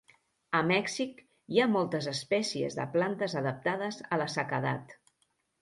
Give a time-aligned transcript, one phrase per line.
[0.59, 1.19] A Mèxic
[1.57, 4.99] hi ha moltes espècies de plantes adaptades a la sequedat.